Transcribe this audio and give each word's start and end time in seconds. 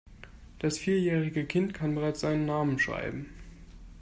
Das 0.57 0.79
vierjährige 0.79 1.45
Kind 1.45 1.75
kann 1.75 1.93
bereits 1.93 2.21
seinen 2.21 2.47
Namen 2.47 2.79
schreiben. 2.79 3.29